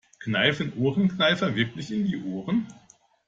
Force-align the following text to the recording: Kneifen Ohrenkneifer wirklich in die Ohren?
Kneifen 0.19 0.73
Ohrenkneifer 0.79 1.53
wirklich 1.53 1.91
in 1.91 2.05
die 2.07 2.17
Ohren? 2.23 2.65